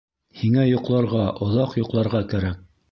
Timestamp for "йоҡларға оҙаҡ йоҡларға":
0.69-2.27